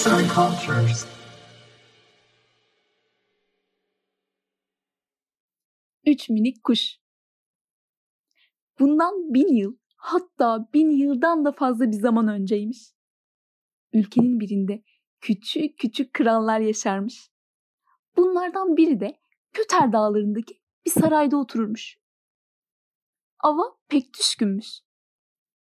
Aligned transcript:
Arts 0.00 0.12
and 0.12 0.30
Cultures. 0.30 1.06
Üç 6.06 6.28
minik 6.28 6.64
kuş. 6.64 6.96
Bundan 8.78 9.34
bin 9.34 9.56
yıl 9.56 9.76
hatta 9.96 10.68
bin 10.74 10.90
yıldan 10.90 11.44
da 11.44 11.52
fazla 11.52 11.86
bir 11.86 11.96
zaman 11.96 12.28
önceymiş. 12.28 12.78
Ülkenin 13.92 14.40
birinde 14.40 14.82
küçük 15.20 15.78
küçük 15.78 16.14
krallar 16.14 16.60
yaşarmış. 16.60 17.30
Bunlardan 18.16 18.76
biri 18.76 19.00
de 19.00 19.20
Köter 19.52 19.92
dağlarındaki 19.92 20.60
bir 20.86 20.90
sarayda 20.90 21.36
otururmuş. 21.36 21.98
Ava 23.38 23.76
pek 23.88 24.18
düşkünmüş. 24.18 24.80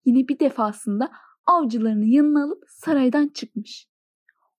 Yine 0.05 0.27
bir 0.27 0.39
defasında 0.39 1.11
avcılarını 1.45 2.05
yanına 2.05 2.43
alıp 2.43 2.63
saraydan 2.67 3.27
çıkmış. 3.27 3.92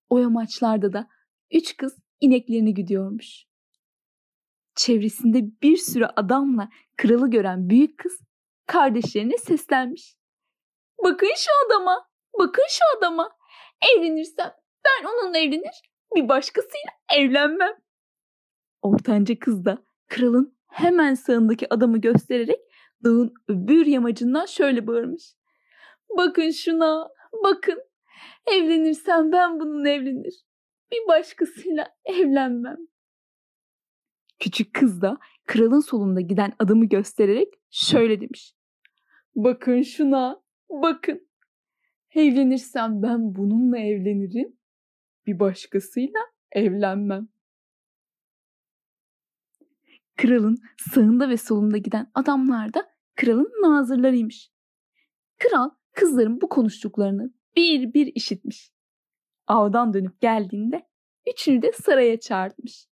O 0.08 0.18
yamaçlarda 0.18 0.92
da 0.92 1.08
üç 1.50 1.76
kız 1.76 1.96
ineklerini 2.20 2.74
güdüyormuş. 2.74 3.44
Çevresinde 4.74 5.62
bir 5.62 5.76
sürü 5.76 6.04
adamla 6.04 6.68
kralı 6.96 7.30
gören 7.30 7.70
büyük 7.70 7.98
kız 7.98 8.20
kardeşlerine 8.66 9.36
seslenmiş. 9.36 10.16
Bakın 11.04 11.30
şu 11.36 11.50
adama, 11.66 12.08
bakın 12.38 12.64
şu 12.68 12.98
adama. 12.98 13.30
Evlenirsem 13.94 14.52
ben 14.84 15.08
onunla 15.08 15.38
evlenir, 15.38 15.82
bir 16.14 16.28
başkasıyla 16.28 16.90
evlenmem. 17.16 17.76
Ortanca 18.82 19.38
kız 19.38 19.64
da 19.64 19.78
kralın 20.06 20.58
hemen 20.68 21.14
sağındaki 21.14 21.74
adamı 21.74 21.98
göstererek 21.98 22.60
dağın 23.04 23.34
öbür 23.48 23.86
yamacından 23.86 24.46
şöyle 24.46 24.86
bağırmış. 24.86 25.34
Bakın 26.16 26.50
şuna, 26.50 27.08
bakın. 27.44 27.93
Evlenirsem 28.46 29.32
ben 29.32 29.60
bununla 29.60 29.88
evlenir. 29.88 30.44
Bir 30.92 31.08
başkasıyla 31.08 31.96
evlenmem. 32.04 32.76
Küçük 34.38 34.74
kız 34.74 35.02
da 35.02 35.18
kralın 35.46 35.80
solunda 35.80 36.20
giden 36.20 36.52
adamı 36.58 36.84
göstererek 36.84 37.48
şöyle 37.70 38.20
demiş. 38.20 38.54
Bakın 39.36 39.82
şuna, 39.82 40.42
bakın. 40.70 41.28
Evlenirsem 42.14 43.02
ben 43.02 43.34
bununla 43.34 43.78
evlenirim. 43.78 44.56
Bir 45.26 45.38
başkasıyla 45.38 46.20
evlenmem. 46.52 47.28
Kralın 50.16 50.58
sağında 50.92 51.28
ve 51.28 51.36
solunda 51.36 51.78
giden 51.78 52.10
adamlar 52.14 52.74
da 52.74 52.90
kralın 53.16 53.52
nazırlarıymış. 53.62 54.50
Kral 55.38 55.70
kızların 55.92 56.40
bu 56.40 56.48
konuştuklarını 56.48 57.34
bir 57.56 57.94
bir 57.94 58.12
işitmiş. 58.14 58.70
Avdan 59.46 59.94
dönüp 59.94 60.20
geldiğinde 60.20 60.88
üçünü 61.26 61.62
de 61.62 61.72
saraya 61.72 62.20
çağırtmış. 62.20 62.86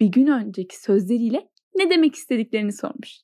Bir 0.00 0.06
gün 0.06 0.26
önceki 0.26 0.80
sözleriyle 0.80 1.50
ne 1.74 1.90
demek 1.90 2.14
istediklerini 2.14 2.72
sormuş. 2.72 3.20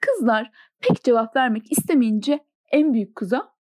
Kızlar 0.00 0.50
pek 0.80 1.04
cevap 1.04 1.36
vermek 1.36 1.72
istemeyince 1.72 2.46
en 2.70 2.94
büyük 2.94 3.16
kıza 3.16 3.54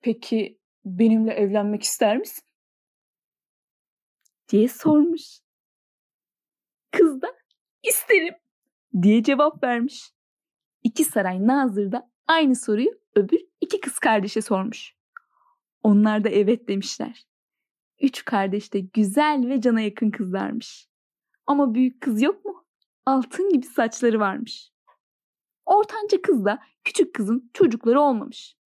"Peki 0.00 0.58
benimle 0.84 1.32
evlenmek 1.32 1.82
ister 1.82 2.16
misin?" 2.16 2.44
diye 4.48 4.68
sormuş. 4.68 5.38
Kız 6.90 7.22
da 7.22 7.26
"İsterim." 7.82 8.34
diye 9.02 9.22
cevap 9.22 9.62
vermiş. 9.64 10.10
İki 10.82 11.04
saray 11.04 11.46
nazır 11.46 11.92
da 11.92 12.10
aynı 12.28 12.56
soruyu 12.56 12.90
öbür 13.14 13.40
iki 13.60 13.80
kız 13.80 13.98
kardeşe 13.98 14.42
sormuş. 14.42 14.94
Onlar 15.82 16.24
da 16.24 16.28
evet 16.28 16.68
demişler. 16.68 17.26
Üç 18.00 18.24
kardeş 18.24 18.72
de 18.72 18.80
güzel 18.80 19.48
ve 19.48 19.60
cana 19.60 19.80
yakın 19.80 20.10
kızlarmış. 20.10 20.88
Ama 21.46 21.74
büyük 21.74 22.00
kız 22.00 22.22
yok 22.22 22.44
mu? 22.44 22.64
Altın 23.06 23.48
gibi 23.48 23.66
saçları 23.66 24.20
varmış. 24.20 24.72
Ortanca 25.66 26.22
kız 26.22 26.44
da 26.44 26.58
küçük 26.84 27.14
kızın 27.14 27.50
çocukları 27.54 28.00
olmamış. 28.00 28.56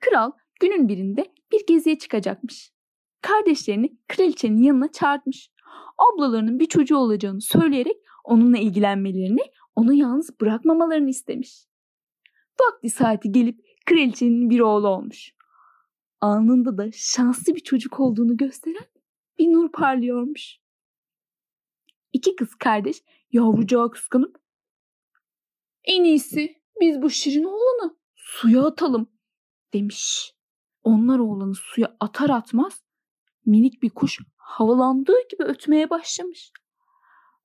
Kral 0.00 0.32
günün 0.60 0.88
birinde 0.88 1.34
bir 1.52 1.66
geziye 1.66 1.98
çıkacakmış. 1.98 2.72
Kardeşlerini 3.20 3.98
kraliçenin 4.08 4.62
yanına 4.62 4.92
çağırtmış. 4.92 5.50
Ablalarının 5.98 6.58
bir 6.58 6.66
çocuğu 6.66 6.96
olacağını 6.96 7.40
söyleyerek 7.40 7.96
onunla 8.24 8.58
ilgilenmelerini, 8.58 9.42
onu 9.76 9.94
yalnız 9.94 10.40
bırakmamalarını 10.40 11.10
istemiş. 11.10 11.66
Vakti 12.60 12.90
saati 12.90 13.32
gelip 13.32 13.60
kraliçenin 13.86 14.50
bir 14.50 14.60
oğlu 14.60 14.88
olmuş. 14.88 15.34
Alnında 16.20 16.78
da 16.78 16.90
şanslı 16.92 17.54
bir 17.54 17.60
çocuk 17.60 18.00
olduğunu 18.00 18.36
gösteren 18.36 18.86
bir 19.38 19.52
nur 19.52 19.72
parlıyormuş. 19.72 20.58
İki 22.12 22.36
kız 22.36 22.54
kardeş 22.54 23.02
yavrucağı 23.32 23.90
kıskanıp 23.90 24.38
en 25.84 26.04
iyisi 26.04 26.62
biz 26.80 27.02
bu 27.02 27.10
şirin 27.10 27.44
oğlanı 27.44 27.96
suya 28.14 28.62
atalım 28.66 29.10
demiş. 29.72 30.32
Onlar 30.82 31.18
oğlanı 31.18 31.54
suya 31.54 31.96
atar 32.00 32.30
atmaz 32.30 32.82
minik 33.46 33.82
bir 33.82 33.90
kuş 33.90 34.18
havalandığı 34.36 35.28
gibi 35.30 35.42
ötmeye 35.42 35.90
başlamış. 35.90 36.52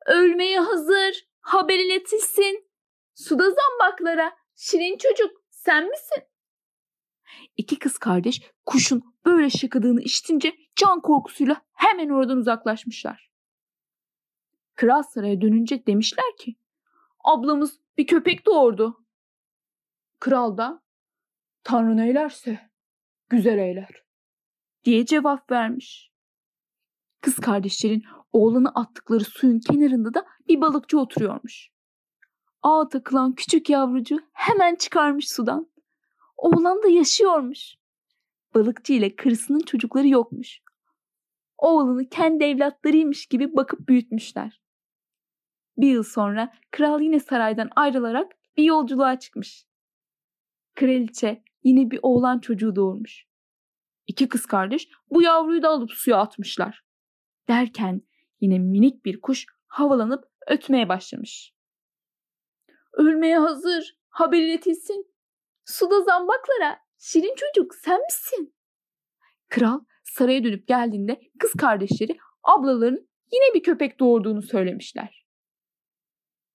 Ölmeye 0.06 0.60
hazır, 0.60 1.28
haber 1.40 1.80
iletilsin. 1.80 2.72
Suda 3.16 3.44
zambaklara, 3.44 4.32
şirin 4.62 4.98
çocuk 4.98 5.44
sen 5.50 5.90
misin? 5.90 6.24
İki 7.58 7.80
kız 7.80 7.98
kardeş 7.98 8.42
kuşun 8.66 9.16
böyle 9.26 9.50
şakadığını 9.50 10.02
işitince 10.02 10.56
can 10.76 11.02
korkusuyla 11.02 11.62
hemen 11.74 12.10
oradan 12.10 12.38
uzaklaşmışlar. 12.38 13.32
Kral 14.76 15.04
saraya 15.04 15.42
dönünce 15.42 15.86
demişler 15.86 16.38
ki 16.40 16.56
ablamız 17.24 17.80
bir 17.98 18.08
köpek 18.08 18.46
doğurdu. 18.46 19.06
Kral 20.20 20.58
da 20.58 20.84
Tanrı 21.64 21.98
neylerse 21.98 22.70
güzel 23.30 23.58
eyler 23.58 24.04
diye 24.84 25.06
cevap 25.06 25.52
vermiş. 25.52 26.12
Kız 27.22 27.36
kardeşlerin 27.36 28.04
oğlanı 28.34 28.70
attıkları 28.70 29.24
suyun 29.24 29.60
kenarında 29.60 30.14
da 30.14 30.26
bir 30.48 30.62
balıkçı 30.62 31.00
oturuyormuş. 31.00 31.72
Ağa 32.62 32.90
takılan 32.90 33.34
küçük 33.36 33.70
yavrucu 33.70 34.20
hemen 34.34 34.76
çıkarmış 34.76 35.30
sudan. 35.30 35.72
Oğlan 36.38 36.84
da 36.84 36.88
yaşıyormuş. 36.88 37.76
Balıkçı 38.56 38.94
ile 38.94 39.16
karısının 39.16 39.60
çocukları 39.60 40.08
yokmuş. 40.08 40.62
Oğlanı 41.58 42.10
kendi 42.10 42.44
evlatlarıymış 42.44 43.26
gibi 43.26 43.56
bakıp 43.56 43.88
büyütmüşler. 43.90 44.62
Bir 45.78 45.92
yıl 45.92 46.04
sonra 46.04 46.54
kral 46.72 47.02
yine 47.02 47.20
saraydan 47.20 47.70
ayrılarak 47.76 48.32
bir 48.58 48.64
yolculuğa 48.64 49.20
çıkmış. 49.20 49.66
Kraliçe 50.76 51.44
yine 51.64 51.92
bir 51.92 52.00
oğlan 52.02 52.40
çocuğu 52.40 52.76
doğurmuş. 52.76 53.26
İki 54.08 54.30
kız 54.30 54.46
kardeş 54.46 54.90
bu 55.10 55.22
yavruyu 55.22 55.62
da 55.62 55.70
alıp 55.70 55.92
suya 55.92 56.18
atmışlar. 56.18 56.84
Derken 57.48 58.02
yine 58.42 58.60
minik 58.60 59.06
bir 59.06 59.22
kuş 59.22 59.46
havalanıp 59.68 60.24
ötmeye 60.48 60.90
başlamış. 60.90 61.54
Ölmeye 62.94 63.38
hazır, 63.38 63.98
haber 64.10 64.38
iletilsin. 64.38 65.14
Suda 65.66 66.02
zambaklara, 66.02 66.80
şirin 66.98 67.36
çocuk 67.36 67.76
sen 67.76 68.02
misin? 68.02 68.56
Kral 69.50 69.80
saraya 70.04 70.44
dönüp 70.44 70.68
geldiğinde 70.68 71.22
kız 71.40 71.52
kardeşleri 71.54 72.18
ablalarının 72.44 73.10
yine 73.32 73.54
bir 73.54 73.64
köpek 73.64 74.00
doğurduğunu 74.00 74.42
söylemişler. 74.42 75.26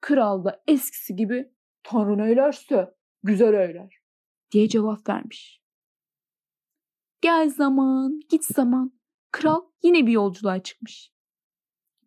Kral 0.00 0.44
da 0.44 0.62
eskisi 0.66 1.16
gibi 1.16 1.52
Tanrı 1.82 2.18
neylerse 2.18 2.94
güzel 3.22 3.54
eyler 3.54 3.98
diye 4.50 4.68
cevap 4.68 5.08
vermiş. 5.08 5.62
Gel 7.20 7.50
zaman, 7.50 8.20
git 8.28 8.44
zaman. 8.44 9.00
Kral 9.32 9.60
yine 9.82 10.06
bir 10.06 10.12
yolculuğa 10.12 10.62
çıkmış. 10.62 11.12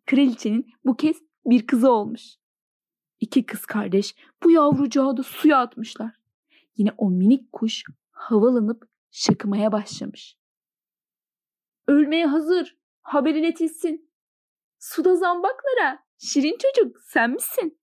Kraliçenin 0.06 0.72
bu 0.84 0.96
kez 0.96 1.16
bir 1.44 1.66
kızı 1.66 1.90
olmuş. 1.90 2.39
İki 3.20 3.46
kız 3.46 3.66
kardeş 3.66 4.14
bu 4.42 4.50
yavrucağı 4.50 5.16
da 5.16 5.22
suya 5.22 5.58
atmışlar. 5.58 6.14
Yine 6.76 6.90
o 6.96 7.10
minik 7.10 7.52
kuş 7.52 7.84
havalanıp 8.10 8.88
şakımaya 9.10 9.72
başlamış. 9.72 10.36
Ölmeye 11.88 12.26
hazır, 12.26 12.78
haber 13.02 13.34
iletilsin. 13.34 14.10
Suda 14.78 15.16
zambaklara, 15.16 16.04
şirin 16.18 16.58
çocuk 16.58 17.00
sen 17.00 17.30
misin? 17.30 17.80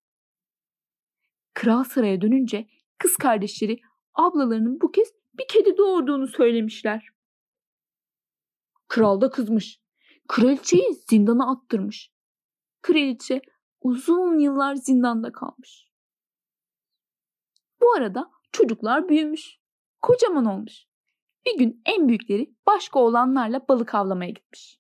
Kral 1.54 1.84
saraya 1.84 2.22
dönünce 2.22 2.68
kız 2.98 3.18
kardeşleri 3.18 3.80
ablalarının 4.14 4.82
bu 4.82 4.92
kez 4.92 5.14
bir 5.34 5.48
kedi 5.48 5.78
doğurduğunu 5.78 6.28
söylemişler. 6.28 7.10
Kral 8.88 9.22
da 9.22 9.30
kızmış. 9.30 9.82
Kraliçeyi 10.28 10.94
zindana 11.10 11.52
attırmış. 11.52 12.12
Kraliçe 12.82 13.42
uzun 13.82 14.40
yıllar 14.40 14.76
zindanda 14.76 15.32
kalmış. 15.32 15.92
Bu 17.82 17.94
arada 17.94 18.32
çocuklar 18.52 19.10
büyümüş. 19.10 19.58
Kocaman 20.02 20.46
olmuş. 20.46 20.86
Bir 21.46 21.58
gün 21.58 21.82
en 21.86 22.08
büyükleri 22.08 22.56
başka 22.66 23.00
oğlanlarla 23.00 23.68
balık 23.68 23.96
avlamaya 23.96 24.32
gitmiş. 24.32 24.80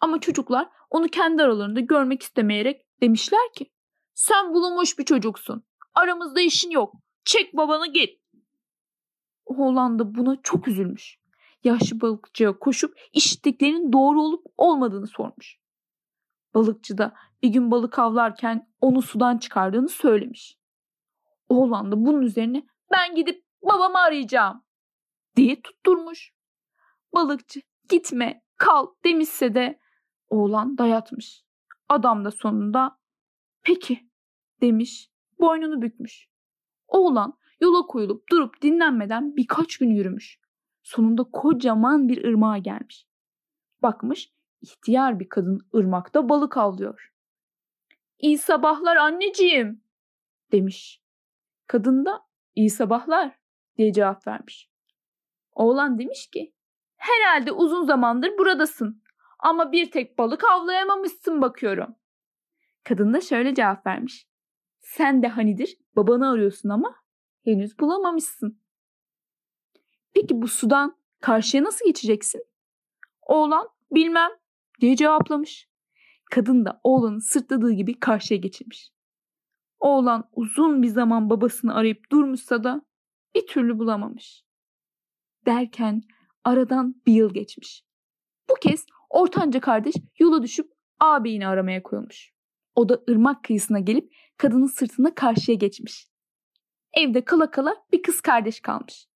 Ama 0.00 0.20
çocuklar 0.20 0.68
onu 0.90 1.08
kendi 1.08 1.42
aralarında 1.42 1.80
görmek 1.80 2.22
istemeyerek 2.22 2.86
demişler 3.02 3.52
ki 3.54 3.70
sen 4.14 4.54
bulunmuş 4.54 4.98
bir 4.98 5.04
çocuksun. 5.04 5.64
Aramızda 5.94 6.40
işin 6.40 6.70
yok. 6.70 6.94
Çek 7.24 7.56
babanı 7.56 7.92
git. 7.92 8.20
Oğlan 9.44 9.98
da 9.98 10.14
buna 10.14 10.36
çok 10.42 10.68
üzülmüş. 10.68 11.18
Yaşlı 11.64 12.00
balıkçıya 12.00 12.58
koşup 12.58 12.98
işittiklerinin 13.12 13.92
doğru 13.92 14.22
olup 14.22 14.46
olmadığını 14.56 15.06
sormuş. 15.06 15.58
Balıkçı 16.54 16.98
da 16.98 17.14
bir 17.42 17.48
gün 17.48 17.70
balık 17.70 17.98
avlarken 17.98 18.68
onu 18.80 19.02
sudan 19.02 19.38
çıkardığını 19.38 19.88
söylemiş. 19.88 20.58
Oğlan 21.48 21.92
da 21.92 22.06
bunun 22.06 22.22
üzerine 22.22 22.66
ben 22.90 23.14
gidip 23.14 23.44
babamı 23.62 23.98
arayacağım 23.98 24.62
diye 25.36 25.62
tutturmuş. 25.62 26.34
Balıkçı 27.14 27.60
gitme 27.88 28.42
kal 28.56 28.86
demişse 29.04 29.54
de 29.54 29.80
oğlan 30.28 30.78
dayatmış. 30.78 31.44
Adam 31.88 32.24
da 32.24 32.30
sonunda 32.30 32.98
peki 33.62 34.10
demiş 34.60 35.10
boynunu 35.40 35.82
bükmüş. 35.82 36.28
Oğlan 36.88 37.38
yola 37.60 37.86
koyulup 37.86 38.30
durup 38.30 38.62
dinlenmeden 38.62 39.36
birkaç 39.36 39.76
gün 39.78 39.90
yürümüş. 39.90 40.40
Sonunda 40.82 41.24
kocaman 41.24 42.08
bir 42.08 42.24
ırmağa 42.24 42.58
gelmiş. 42.58 43.06
Bakmış 43.82 44.32
ihtiyar 44.60 45.20
bir 45.20 45.28
kadın 45.28 45.60
ırmakta 45.74 46.28
balık 46.28 46.56
avlıyor. 46.56 47.12
İyi 48.20 48.38
sabahlar 48.38 48.96
anneciğim 48.96 49.84
demiş. 50.52 51.02
Kadın 51.66 52.04
da 52.04 52.26
iyi 52.54 52.70
sabahlar 52.70 53.38
diye 53.78 53.92
cevap 53.92 54.26
vermiş. 54.26 54.70
Oğlan 55.52 55.98
demiş 55.98 56.30
ki 56.30 56.54
herhalde 56.96 57.52
uzun 57.52 57.84
zamandır 57.84 58.38
buradasın 58.38 59.02
ama 59.38 59.72
bir 59.72 59.90
tek 59.90 60.18
balık 60.18 60.44
avlayamamışsın 60.44 61.42
bakıyorum. 61.42 61.96
Kadın 62.84 63.14
da 63.14 63.20
şöyle 63.20 63.54
cevap 63.54 63.86
vermiş. 63.86 64.26
Sen 64.80 65.22
de 65.22 65.28
hanidir 65.28 65.78
babanı 65.96 66.30
arıyorsun 66.30 66.68
ama 66.68 66.96
henüz 67.44 67.78
bulamamışsın. 67.78 68.60
Peki 70.14 70.42
bu 70.42 70.48
sudan 70.48 70.96
karşıya 71.20 71.64
nasıl 71.64 71.86
geçeceksin? 71.86 72.44
Oğlan 73.22 73.68
bilmem 73.92 74.30
diye 74.80 74.96
cevaplamış. 74.96 75.69
Kadın 76.30 76.64
da 76.64 76.80
oğlanın 76.84 77.18
sırtladığı 77.18 77.72
gibi 77.72 78.00
karşıya 78.00 78.40
geçirmiş. 78.40 78.90
Oğlan 79.78 80.28
uzun 80.32 80.82
bir 80.82 80.88
zaman 80.88 81.30
babasını 81.30 81.74
arayıp 81.74 82.12
durmuşsa 82.12 82.64
da 82.64 82.82
bir 83.34 83.46
türlü 83.46 83.78
bulamamış. 83.78 84.44
Derken 85.46 86.02
aradan 86.44 87.02
bir 87.06 87.12
yıl 87.12 87.34
geçmiş. 87.34 87.84
Bu 88.50 88.54
kez 88.54 88.86
ortanca 89.10 89.60
kardeş 89.60 89.94
yola 90.18 90.42
düşüp 90.42 90.72
ağabeyini 91.00 91.46
aramaya 91.46 91.82
koyulmuş. 91.82 92.32
O 92.74 92.88
da 92.88 93.02
ırmak 93.10 93.44
kıyısına 93.44 93.78
gelip 93.78 94.14
kadının 94.36 94.66
sırtına 94.66 95.14
karşıya 95.14 95.56
geçmiş. 95.56 96.08
Evde 96.92 97.24
kala 97.24 97.50
kala 97.50 97.76
bir 97.92 98.02
kız 98.02 98.20
kardeş 98.20 98.60
kalmış. 98.60 99.06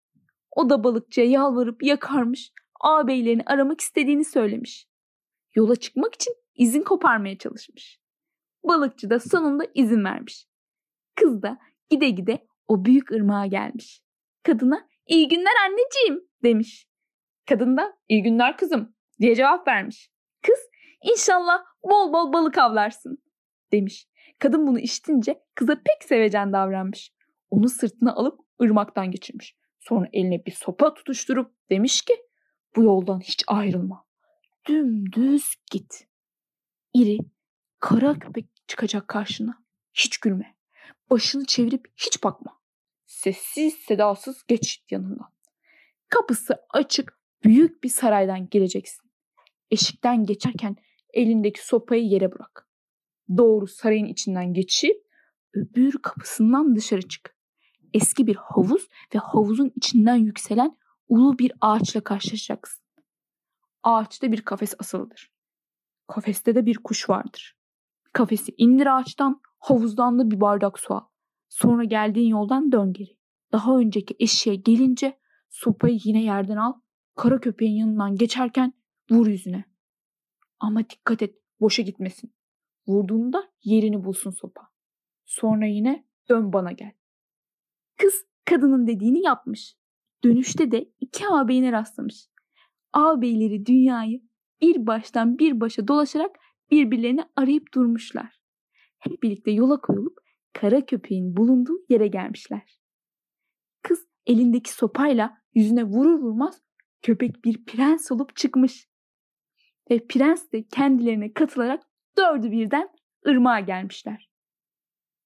O 0.57 0.71
da 0.71 0.85
balıkçıya 0.85 1.27
yalvarıp 1.27 1.83
yakarmış, 1.83 2.53
ağabeylerini 2.81 3.43
aramak 3.47 3.81
istediğini 3.81 4.25
söylemiş. 4.25 4.89
Yola 5.55 5.77
çıkmak 5.77 6.15
için 6.15 6.35
izin 6.55 6.83
koparmaya 6.83 7.39
çalışmış. 7.39 8.01
Balıkçı 8.65 9.11
da 9.11 9.21
sonunda 9.21 9.65
izin 9.75 10.05
vermiş. 10.05 10.47
Kız 11.15 11.43
da 11.43 11.59
gide 11.91 12.11
gide 12.11 12.47
o 12.69 12.85
büyük 12.85 13.13
ırmağa 13.13 13.47
gelmiş. 13.47 14.03
Kadına 14.43 14.89
iyi 15.07 15.29
günler 15.29 15.53
anneciğim 15.67 16.29
demiş. 16.43 16.89
Kadın 17.49 17.77
da 17.77 17.97
iyi 18.09 18.23
günler 18.23 18.57
kızım 18.57 18.95
diye 19.21 19.35
cevap 19.35 19.69
vermiş. 19.69 20.11
Kız 20.43 20.59
inşallah 21.03 21.65
bol 21.85 22.13
bol 22.13 22.33
balık 22.33 22.59
avlarsın 22.59 23.19
demiş. 23.73 24.09
Kadın 24.39 24.67
bunu 24.67 24.79
işitince 24.79 25.43
kıza 25.55 25.75
pek 25.75 26.09
sevecen 26.09 26.53
davranmış. 26.53 27.13
Onu 27.51 27.69
sırtına 27.69 28.15
alıp 28.15 28.41
ırmaktan 28.63 29.11
geçirmiş. 29.11 29.57
Sonra 29.81 30.09
eline 30.13 30.47
bir 30.47 30.53
sopa 30.53 30.95
tutuşturup 30.95 31.55
demiş 31.71 32.03
ki 32.03 32.15
bu 32.77 32.83
yoldan 32.83 33.21
hiç 33.21 33.45
ayrılma. 33.47 34.05
Dümdüz 34.69 35.55
git. 35.71 36.07
İri, 36.95 37.19
kara 37.81 38.19
köpek 38.19 38.47
çıkacak 38.69 39.09
karşına. 39.09 39.65
Hiç 39.95 40.19
gülme. 40.19 40.57
Başını 41.11 41.45
çevirip 41.45 41.87
hiç 41.97 42.25
bakma. 42.25 42.61
Sessiz 43.07 43.75
sedasız 43.75 44.45
geç 44.49 44.85
yanından. 44.91 45.33
Kapısı 46.09 46.55
açık 46.71 47.19
büyük 47.45 47.85
bir 47.85 47.89
saraydan 47.89 48.49
geleceksin. 48.49 49.11
Eşikten 49.71 50.27
geçerken 50.27 50.77
elindeki 51.13 51.67
sopayı 51.67 52.05
yere 52.05 52.33
bırak. 52.33 52.69
Doğru 53.37 53.67
sarayın 53.67 54.07
içinden 54.07 54.55
geçip 54.55 55.07
öbür 55.55 55.93
kapısından 56.03 56.77
dışarı 56.77 57.09
çık. 57.09 57.37
Eski 57.95 58.27
bir 58.27 58.37
havuz 58.37 58.89
ve 59.15 59.19
havuzun 59.19 59.73
içinden 59.77 60.17
yükselen 60.17 60.79
ulu 61.09 61.39
bir 61.39 61.53
ağaçla 61.61 62.01
karşılaşacaksın. 62.01 62.85
Ağaçta 63.83 64.33
bir 64.33 64.41
kafes 64.41 64.75
asılıdır. 64.79 65.35
Kafeste 66.07 66.55
de 66.55 66.67
bir 66.67 66.79
kuş 66.79 67.11
vardır. 67.11 67.57
Kafesi 68.13 68.55
indir 68.59 68.87
ağaçtan, 68.99 69.41
havuzdan 69.59 70.19
da 70.19 70.31
bir 70.31 70.41
bardak 70.41 70.79
su 70.79 70.95
al. 70.95 71.05
Sonra 71.49 71.85
geldiğin 71.85 72.29
yoldan 72.29 72.73
dön 72.73 72.93
geri. 72.93 73.19
Daha 73.53 73.79
önceki 73.79 74.17
eşeğe 74.19 74.57
gelince 74.57 75.19
sopayı 75.51 75.99
yine 76.05 76.23
yerden 76.23 76.57
al. 76.57 76.73
Kara 77.17 77.41
köpeğin 77.41 77.77
yanından 77.77 78.17
geçerken 78.17 78.73
vur 79.11 79.27
yüzüne. 79.27 79.65
Ama 80.61 80.91
dikkat 80.91 81.23
et 81.23 81.35
boşa 81.61 81.83
gitmesin. 81.83 82.35
Vurduğunda 82.87 83.53
yerini 83.65 84.05
bulsun 84.05 84.31
sopa. 84.31 84.63
Sonra 85.25 85.67
yine 85.67 86.07
dön 86.29 86.53
bana 86.53 86.73
gel. 86.73 86.93
Kız 87.97 88.25
kadının 88.45 88.87
dediğini 88.87 89.23
yapmış. 89.23 89.77
Dönüşte 90.25 90.71
de 90.71 90.93
iki 91.01 91.29
ağabeyine 91.29 91.73
rastlamış. 91.73 92.29
Ağabeyleri 92.93 93.67
dünyayı 93.67 94.23
bir 94.65 94.87
baştan 94.87 95.39
bir 95.39 95.61
başa 95.61 95.89
dolaşarak 95.89 96.37
birbirlerini 96.71 97.25
arayıp 97.37 97.75
durmuşlar. 97.75 98.41
Hep 98.99 99.23
birlikte 99.23 99.51
yola 99.51 99.81
koyulup 99.81 100.19
kara 100.53 100.87
köpeğin 100.87 101.37
bulunduğu 101.37 101.85
yere 101.89 102.07
gelmişler. 102.07 102.79
Kız 103.83 104.07
elindeki 104.27 104.73
sopayla 104.73 105.39
yüzüne 105.55 105.85
vurur 105.85 106.19
vurmaz 106.21 106.63
köpek 107.03 107.45
bir 107.45 107.65
prens 107.65 108.13
olup 108.13 108.37
çıkmış. 108.37 108.89
Ve 109.91 110.07
prens 110.07 110.53
de 110.53 110.63
kendilerine 110.63 111.33
katılarak 111.33 111.83
dördü 112.19 112.51
birden 112.51 112.89
ırmağa 113.29 113.61
gelmişler. 113.61 114.31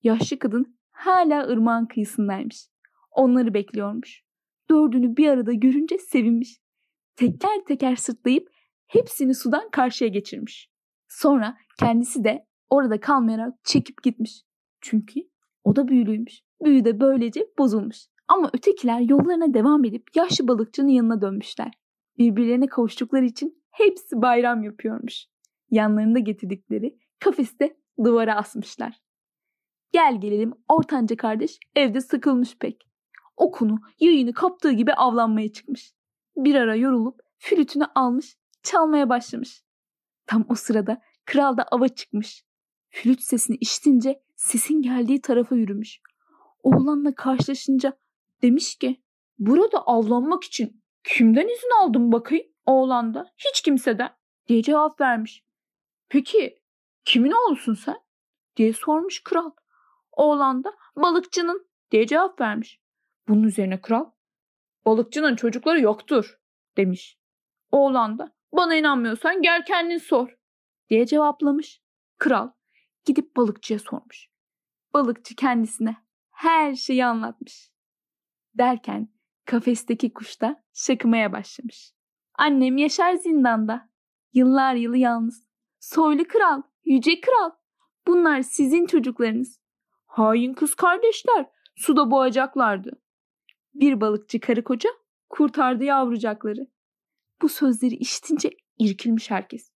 Yaşlı 0.03 0.39
kadın 0.39 0.79
hala 0.91 1.49
ırmağın 1.49 1.87
kıyısındaymış. 1.87 2.69
Onları 3.11 3.55
bekliyormuş. 3.55 4.23
Dördünü 4.71 5.17
bir 5.17 5.29
arada 5.29 5.53
görünce 5.53 5.99
sevinmiş. 5.99 6.61
Teker 7.17 7.65
teker 7.67 7.97
sırtlayıp 7.97 8.58
hepsini 8.89 9.35
sudan 9.35 9.71
karşıya 9.71 10.11
geçirmiş. 10.11 10.71
Sonra 11.09 11.57
kendisi 11.81 12.25
de 12.25 12.47
orada 12.71 13.01
kalmayarak 13.01 13.55
çekip 13.65 14.03
gitmiş. 14.03 14.43
Çünkü 14.81 15.21
o 15.65 15.77
da 15.77 15.89
büyülüymüş. 15.89 16.41
Büyü 16.65 16.85
de 16.85 17.01
böylece 17.01 17.47
bozulmuş. 17.59 18.07
Ama 18.29 18.51
ötekiler 18.53 19.01
yollarına 19.01 19.55
devam 19.55 19.85
edip 19.85 20.17
yaşlı 20.17 20.49
balıkçının 20.49 20.89
yanına 20.89 21.23
dönmüşler. 21.23 21.73
Birbirlerine 22.19 22.67
kavuştukları 22.67 23.25
için 23.25 23.63
hepsi 23.71 24.23
bayram 24.23 24.63
yapıyormuş. 24.63 25.27
Yanlarında 25.71 26.19
getirdikleri 26.19 26.99
kafeste 27.19 27.77
duvara 28.05 28.37
asmışlar. 28.37 29.01
Gel 29.93 30.21
gelelim 30.21 30.53
ortanca 30.69 31.17
kardeş 31.17 31.59
evde 31.77 32.01
sıkılmış 32.01 32.59
pek. 32.59 32.89
Okunu, 33.37 33.79
yayını 34.01 34.33
kaptığı 34.33 34.73
gibi 34.73 34.93
avlanmaya 34.93 35.53
çıkmış. 35.53 35.93
Bir 36.37 36.55
ara 36.55 36.77
yorulup 36.77 37.21
flütünü 37.39 37.85
almış, 37.95 38.37
çalmaya 38.69 39.09
başlamış. 39.09 39.65
Tam 40.27 40.45
o 40.49 40.55
sırada 40.55 41.03
kral 41.25 41.57
da 41.57 41.63
ava 41.71 41.89
çıkmış. 41.89 42.45
Flüt 42.91 43.23
sesini 43.23 43.57
işitince 43.57 44.23
sesin 44.37 44.83
geldiği 44.83 45.21
tarafa 45.21 45.55
yürümüş. 45.55 46.01
Oğlanla 46.63 47.15
karşılaşınca 47.15 47.99
demiş 48.43 48.77
ki 48.77 49.03
burada 49.39 49.79
avlanmak 49.87 50.45
için 50.45 50.83
kimden 51.05 51.49
izin 51.49 51.83
aldın 51.83 52.13
bakayım? 52.13 52.47
Oğlan 52.67 53.15
da 53.15 53.33
hiç 53.37 53.61
kimseden 53.61 54.11
diye 54.49 54.63
cevap 54.63 55.01
vermiş. 55.01 55.45
Peki 56.09 56.59
kimin 57.05 57.33
oğlusun 57.33 57.75
sen? 57.75 57.97
diye 58.57 58.73
sormuş 58.73 59.23
kral. 59.23 59.51
Oğlan 60.13 60.65
da 60.65 60.73
balıkçının 60.97 61.69
diye 61.91 62.07
cevap 62.07 62.41
vermiş. 62.41 62.81
Bunun 63.29 63.43
üzerine 63.43 63.81
kral 63.81 64.11
balıkçının 64.85 65.37
çocukları 65.37 65.81
yoktur 65.81 66.41
demiş. 66.77 67.19
Oğlan 67.73 68.19
da 68.19 68.38
bana 68.53 68.77
inanmıyorsan 68.77 69.43
gel 69.43 69.65
kendin 69.65 69.99
sor 69.99 70.39
diye 70.91 71.07
cevaplamış. 71.07 71.83
Kral 72.19 72.51
gidip 73.05 73.37
balıkçıya 73.37 73.79
sormuş. 73.79 74.29
Balıkçı 74.95 75.37
kendisine 75.37 75.97
her 76.31 76.75
şeyi 76.75 77.05
anlatmış. 77.05 77.71
Derken 78.55 79.09
Kafesteki 79.49 80.13
kuş 80.13 80.41
da 80.41 80.63
şakımaya 80.73 81.33
başlamış. 81.33 81.93
Annem 82.35 82.77
yaşar 82.77 83.15
zindanda. 83.15 83.89
Yıllar 84.33 84.75
yılı 84.75 84.97
yalnız. 84.97 85.45
Soylu 85.81 86.25
kral, 86.25 86.63
yüce 86.85 87.21
kral. 87.21 87.51
Bunlar 88.07 88.43
sizin 88.43 88.87
çocuklarınız. 88.87 89.61
Hain 90.07 90.55
kız 90.55 90.75
kardeşler 90.75 91.47
suda 91.77 92.11
boğacaklardı. 92.11 92.91
Bir 93.75 94.01
balıkçı 94.01 94.41
karı 94.41 94.65
koca 94.65 94.91
kurtardı 95.29 95.85
yavrucakları. 95.85 96.67
Bu 97.43 97.49
sözleri 97.49 97.95
işitince 97.95 98.51
irkilmiş 98.79 99.31
herkes. 99.31 99.71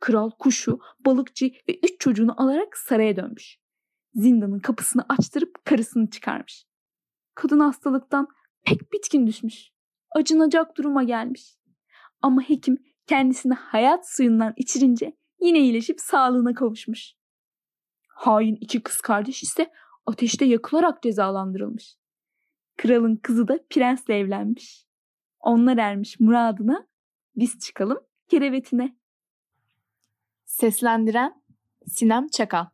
Kral 0.00 0.30
kuşu, 0.30 0.78
balıkçı 1.06 1.46
ve 1.68 1.78
üç 1.82 2.00
çocuğunu 2.00 2.42
alarak 2.42 2.76
saraya 2.76 3.16
dönmüş. 3.16 3.58
Zindanın 4.14 4.58
kapısını 4.58 5.04
açtırıp 5.08 5.64
karısını 5.64 6.10
çıkarmış. 6.10 6.66
Kadın 7.34 7.60
hastalıktan 7.60 8.28
pek 8.64 8.92
bitkin 8.92 9.26
düşmüş. 9.26 9.70
Acınacak 10.16 10.76
duruma 10.76 11.02
gelmiş. 11.02 11.56
Ama 12.22 12.42
hekim 12.42 12.78
kendisini 13.06 13.54
hayat 13.54 14.10
suyundan 14.10 14.52
içirince 14.56 15.16
yine 15.40 15.58
iyileşip 15.58 16.00
sağlığına 16.00 16.54
kavuşmuş. 16.54 17.12
Hain 18.08 18.56
iki 18.60 18.82
kız 18.82 19.00
kardeş 19.00 19.42
ise 19.42 19.70
ateşte 20.06 20.44
yakılarak 20.44 21.02
cezalandırılmış. 21.02 21.96
Kralın 22.76 23.16
kızı 23.16 23.48
da 23.48 23.58
prensle 23.70 24.18
evlenmiş. 24.18 24.86
Onlar 25.40 25.76
ermiş 25.76 26.20
muradına, 26.20 26.86
biz 27.38 27.58
çıkalım 27.58 27.98
kerevetine. 28.28 28.96
Seslendiren 30.44 31.42
Sinem 31.86 32.28
Çakal 32.28 32.66